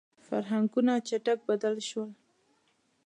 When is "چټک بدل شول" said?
1.07-2.09